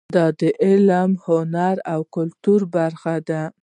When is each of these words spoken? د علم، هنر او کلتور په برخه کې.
د 0.15 0.41
علم، 0.63 1.11
هنر 1.25 1.75
او 1.93 1.99
کلتور 2.15 2.59
په 2.65 2.69
برخه 2.77 3.13
کې. 3.27 3.41